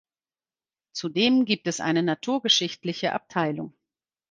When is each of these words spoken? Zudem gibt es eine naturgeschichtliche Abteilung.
Zudem 0.93 1.45
gibt 1.45 1.67
es 1.67 1.79
eine 1.79 2.01
naturgeschichtliche 2.01 3.13
Abteilung. 3.13 3.75